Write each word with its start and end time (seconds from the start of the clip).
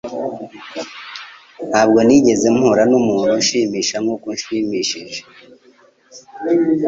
Ntabwo 1.69 1.99
nigeze 2.07 2.47
mpura 2.55 2.83
numuntu 2.91 3.31
unshimisha 3.39 3.95
nkuko 4.03 4.25
unshimishije. 4.33 5.21